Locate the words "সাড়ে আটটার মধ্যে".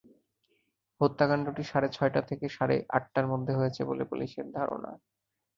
2.49-3.53